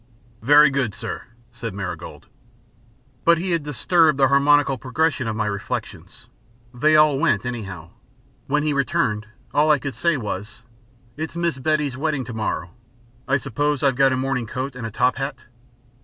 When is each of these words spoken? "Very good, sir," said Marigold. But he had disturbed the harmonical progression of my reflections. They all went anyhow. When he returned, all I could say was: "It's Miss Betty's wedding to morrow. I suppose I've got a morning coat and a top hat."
"Very 0.41 0.71
good, 0.71 0.95
sir," 0.95 1.25
said 1.51 1.75
Marigold. 1.75 2.25
But 3.23 3.37
he 3.37 3.51
had 3.51 3.61
disturbed 3.61 4.17
the 4.17 4.29
harmonical 4.29 4.79
progression 4.79 5.27
of 5.27 5.35
my 5.35 5.45
reflections. 5.45 6.27
They 6.73 6.95
all 6.95 7.19
went 7.19 7.45
anyhow. 7.45 7.91
When 8.47 8.63
he 8.63 8.73
returned, 8.73 9.27
all 9.53 9.69
I 9.69 9.77
could 9.77 9.93
say 9.93 10.17
was: 10.17 10.63
"It's 11.17 11.37
Miss 11.37 11.59
Betty's 11.59 11.97
wedding 11.97 12.23
to 12.25 12.33
morrow. 12.33 12.71
I 13.27 13.37
suppose 13.37 13.83
I've 13.83 13.95
got 13.95 14.11
a 14.11 14.17
morning 14.17 14.47
coat 14.47 14.75
and 14.75 14.87
a 14.87 14.89
top 14.89 15.17
hat." 15.17 15.43